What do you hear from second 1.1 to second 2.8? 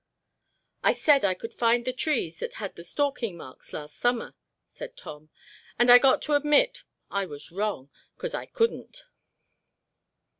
I could find the trees that had